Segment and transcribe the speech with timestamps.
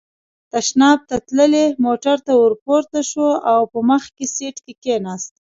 [0.51, 5.33] تشناب ته تللی، موټر ته ور پورته شو او په مخکې سېټ کې کېناست.